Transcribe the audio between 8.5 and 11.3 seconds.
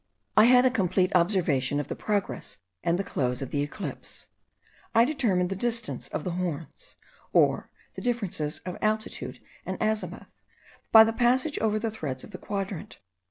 of altitude and azimuth, by the